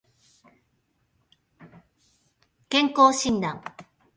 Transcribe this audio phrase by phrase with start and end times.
[2.67, 3.61] 健康診断